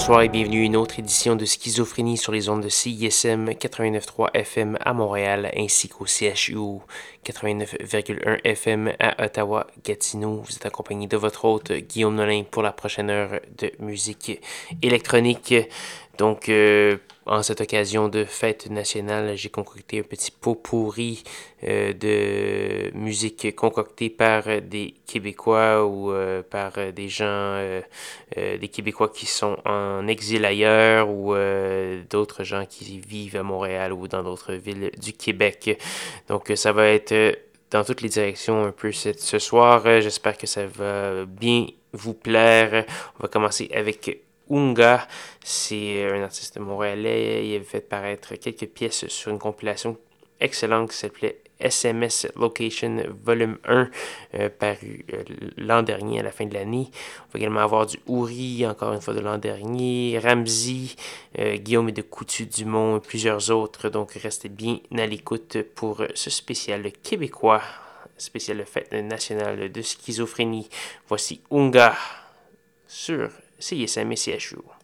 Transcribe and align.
Bonsoir 0.00 0.22
et 0.22 0.30
bienvenue 0.30 0.62
à 0.62 0.64
une 0.64 0.76
autre 0.76 0.98
édition 0.98 1.36
de 1.36 1.44
Schizophrénie 1.44 2.16
sur 2.16 2.32
les 2.32 2.48
ondes 2.48 2.62
de 2.62 2.70
CISM 2.70 3.50
89.3 3.50 4.30
FM 4.32 4.78
à 4.80 4.94
Montréal 4.94 5.52
ainsi 5.54 5.90
qu'au 5.90 6.06
CHU 6.06 6.56
89.1 7.26 8.40
FM 8.42 8.92
à 8.98 9.22
Ottawa-Gatineau. 9.26 10.40
Vous 10.42 10.56
êtes 10.56 10.64
accompagné 10.64 11.06
de 11.06 11.18
votre 11.18 11.44
hôte 11.44 11.72
Guillaume 11.72 12.14
Nolin 12.14 12.44
pour 12.50 12.62
la 12.62 12.72
prochaine 12.72 13.10
heure 13.10 13.40
de 13.58 13.72
musique 13.78 14.40
électronique. 14.80 15.54
Donc, 16.16 16.48
euh, 16.48 16.96
en 17.30 17.44
cette 17.44 17.60
occasion 17.60 18.08
de 18.08 18.24
fête 18.24 18.68
nationale, 18.70 19.36
j'ai 19.36 19.50
concocté 19.50 20.00
un 20.00 20.02
petit 20.02 20.32
pot 20.32 20.56
pourri 20.56 21.22
euh, 21.62 21.92
de 21.92 22.90
musique 22.98 23.54
concoctée 23.54 24.10
par 24.10 24.60
des 24.60 24.94
Québécois 25.06 25.86
ou 25.86 26.10
euh, 26.10 26.42
par 26.42 26.72
des 26.92 27.08
gens, 27.08 27.24
euh, 27.24 27.82
des 28.34 28.66
Québécois 28.66 29.08
qui 29.14 29.26
sont 29.26 29.58
en 29.64 30.08
exil 30.08 30.44
ailleurs 30.44 31.08
ou 31.08 31.32
d'autres 32.10 32.42
gens 32.42 32.66
qui 32.66 32.98
vivent 32.98 33.36
à 33.36 33.44
Montréal 33.44 33.92
ou 33.92 34.08
dans 34.08 34.24
d'autres 34.24 34.54
villes 34.54 34.90
du 35.00 35.12
Québec. 35.12 35.80
Donc 36.28 36.50
ça 36.56 36.72
va 36.72 36.88
être 36.88 37.38
dans 37.70 37.84
toutes 37.84 38.00
les 38.00 38.08
directions 38.08 38.64
un 38.64 38.72
peu 38.72 38.90
ce 38.90 39.38
soir. 39.38 39.84
J'espère 40.00 40.36
que 40.36 40.48
ça 40.48 40.66
va 40.66 41.24
bien 41.26 41.68
vous 41.92 42.14
plaire. 42.14 42.84
On 43.20 43.22
va 43.22 43.28
commencer 43.28 43.70
avec 43.72 44.20
Unga. 44.50 45.06
C'est 45.42 46.10
un 46.10 46.22
artiste 46.22 46.58
montréalais. 46.58 47.46
Il 47.46 47.54
avait 47.56 47.64
fait 47.64 47.80
paraître 47.80 48.34
quelques 48.34 48.66
pièces 48.66 49.06
sur 49.08 49.30
une 49.30 49.38
compilation 49.38 49.96
excellente 50.40 50.90
qui 50.90 50.96
s'appelait 50.96 51.42
SMS 51.60 52.26
Location 52.36 53.02
Volume 53.22 53.58
1, 53.64 53.90
euh, 54.34 54.48
paru 54.48 55.04
euh, 55.12 55.22
l'an 55.56 55.82
dernier, 55.82 56.20
à 56.20 56.22
la 56.22 56.32
fin 56.32 56.46
de 56.46 56.54
l'année. 56.54 56.90
On 57.28 57.32
va 57.32 57.38
également 57.38 57.60
avoir 57.60 57.86
du 57.86 57.98
Ouri, 58.06 58.66
encore 58.66 58.92
une 58.92 59.00
fois 59.00 59.14
de 59.14 59.20
l'an 59.20 59.38
dernier, 59.38 60.18
Ramsey, 60.18 60.96
euh, 61.38 61.56
Guillaume 61.56 61.90
de 61.92 62.02
Coutu-Dumont 62.02 62.96
et 62.96 63.00
plusieurs 63.00 63.50
autres. 63.50 63.90
Donc 63.90 64.12
restez 64.12 64.48
bien 64.48 64.78
à 64.96 65.06
l'écoute 65.06 65.58
pour 65.74 66.02
ce 66.14 66.30
spécial 66.30 66.90
québécois, 67.02 67.62
spécial 68.16 68.64
fête 68.64 68.92
nationale 68.92 69.70
de 69.70 69.82
schizophrénie. 69.82 70.68
Voici 71.08 71.42
Unga 71.50 71.94
sur 72.86 73.30
CISM 73.60 74.12
et 74.12 74.16
CHU. 74.16 74.79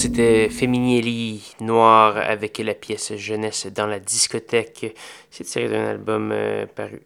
C'était 0.00 0.48
Feminielli 0.48 1.42
Noir 1.60 2.16
avec 2.16 2.56
la 2.56 2.72
pièce 2.72 3.16
Jeunesse 3.16 3.66
dans 3.66 3.86
la 3.86 4.00
discothèque. 4.00 4.96
C'est 5.30 5.44
tiré 5.44 5.68
d'un 5.68 5.84
album 5.88 6.30
euh, 6.32 6.64
paru 6.64 7.02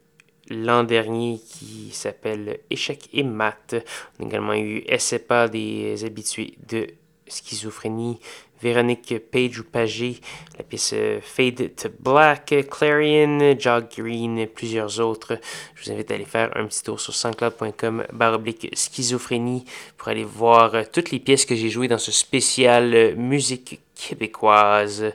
l'an 0.48 0.84
dernier 0.84 1.40
qui 1.44 1.90
s'appelle 1.90 2.60
Échec 2.70 3.08
et 3.12 3.24
maths. 3.24 3.74
On 4.20 4.22
a 4.22 4.26
également 4.28 4.54
eu 4.54 4.84
SEPA 4.96 5.48
des 5.48 6.04
habitués 6.04 6.54
de 6.68 6.86
schizophrénie 7.26 8.20
Véronique 8.64 9.18
Page 9.30 9.58
ou 9.60 9.64
Pagé, 9.64 10.20
la 10.56 10.64
pièce 10.64 10.92
euh, 10.94 11.20
Fade 11.20 11.76
to 11.76 11.90
Black, 12.00 12.54
Clarion, 12.70 13.54
Jog 13.58 13.88
Green, 13.94 14.46
plusieurs 14.46 15.00
autres. 15.00 15.38
Je 15.74 15.84
vous 15.84 15.92
invite 15.92 16.10
à 16.10 16.14
aller 16.14 16.24
faire 16.24 16.50
un 16.56 16.64
petit 16.64 16.82
tour 16.82 16.98
sur 16.98 17.14
soundcloud.com 17.14 18.06
baroblique 18.14 18.70
schizophrénie 18.72 19.66
pour 19.98 20.08
aller 20.08 20.24
voir 20.24 20.74
euh, 20.74 20.82
toutes 20.90 21.10
les 21.10 21.18
pièces 21.18 21.44
que 21.44 21.54
j'ai 21.54 21.68
jouées 21.68 21.88
dans 21.88 21.98
ce 21.98 22.10
spécial 22.10 22.94
euh, 22.94 23.14
musique 23.14 23.80
québécoise 23.94 25.12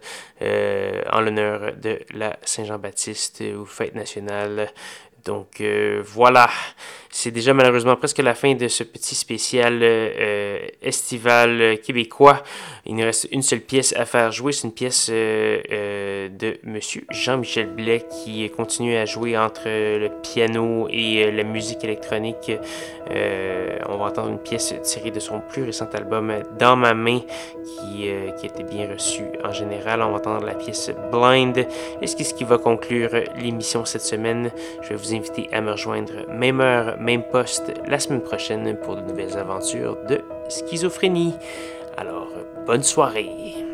en 1.12 1.20
l'honneur 1.20 1.76
de 1.76 2.00
la 2.14 2.38
Saint-Jean-Baptiste 2.46 3.44
ou 3.60 3.66
fête 3.66 3.94
nationale. 3.94 4.72
Donc 5.26 5.62
voilà, 6.02 6.50
c'est 7.12 7.32
déjà 7.32 7.54
malheureusement 7.54 7.96
presque 7.96 8.20
la 8.20 8.36
fin 8.36 8.54
de 8.54 8.68
ce 8.68 8.84
petit 8.84 9.16
spécial 9.16 9.80
euh, 9.82 10.60
estival 10.82 11.80
québécois. 11.80 12.44
Il 12.86 12.96
nous 12.96 13.04
reste 13.04 13.28
une 13.32 13.42
seule 13.42 13.62
pièce 13.62 13.94
à 13.98 14.06
faire 14.06 14.32
jouer. 14.32 14.52
C'est 14.52 14.68
une 14.68 14.74
pièce 14.74 15.10
euh, 15.12 15.60
euh, 15.72 16.30
de 16.30 16.60
Monsieur 16.64 17.06
Jean-Michel 17.10 17.68
Blais 17.68 18.06
qui 18.24 18.48
continue 18.52 18.96
à 18.96 19.06
jouer 19.06 19.38
entre 19.38 19.66
le 19.66 20.10
piano 20.22 20.88
et 20.90 21.32
la 21.32 21.44
musique 21.44 21.84
électronique. 21.84 22.52
on 23.10 23.98
va 23.98 24.06
entendre 24.06 24.30
une 24.30 24.40
pièce 24.40 24.74
tirée 24.84 25.12
de 25.12 25.20
son 25.20 25.42
plus 25.42 25.64
récent 25.64 25.90
album 25.94 26.32
Dans 26.60 26.76
ma 26.76 26.94
main 26.94 27.20
qui, 27.66 28.10
qui 28.40 28.48
a 28.48 28.64
bien 28.64 28.88
reçu 28.92 29.24
en 29.44 29.52
général. 29.52 30.02
On 30.04 30.12
va 30.12 30.18
entendre 30.18 30.46
la 30.46 30.54
pièce 30.54 30.92
Blind. 31.12 31.66
Et 32.02 32.08
ce 32.08 32.34
qui 32.34 32.44
va 32.44 32.58
conclure 32.58 33.10
l'émission 33.38 33.86
cette 33.86 34.02
semaine. 34.02 34.52
Je 34.82 34.90
vais 34.90 34.96
vous 34.96 35.16
inviter 35.16 35.50
à 35.52 35.62
me 35.62 35.72
rejoindre 35.72 36.30
même 36.30 36.62
heure, 36.62 36.99
même 37.00 37.24
poste 37.24 37.74
la 37.88 38.00
semaine 38.00 38.22
prochaine 38.22 38.78
pour 38.78 38.96
de 38.96 39.02
nouvelles 39.02 39.38
aventures 39.38 39.98
de 40.08 40.22
schizophrénie. 40.50 41.34
Alors, 41.98 42.30
bonne 42.66 42.84
soirée. 42.84 43.69